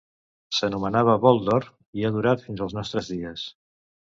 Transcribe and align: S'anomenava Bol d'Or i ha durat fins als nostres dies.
S'anomenava 0.59 1.17
Bol 1.25 1.37
d'Or 1.49 1.67
i 2.01 2.07
ha 2.09 2.13
durat 2.17 2.43
fins 2.49 2.67
als 2.67 2.77
nostres 2.79 3.11
dies. 3.17 3.45